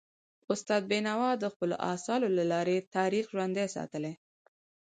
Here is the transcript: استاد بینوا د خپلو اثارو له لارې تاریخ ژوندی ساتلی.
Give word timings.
استاد 0.53 0.81
بینوا 0.91 1.29
د 1.37 1.45
خپلو 1.53 1.75
اثارو 1.93 2.27
له 2.37 2.43
لارې 2.51 2.77
تاریخ 2.95 3.25
ژوندی 3.33 3.67
ساتلی. 3.75 4.13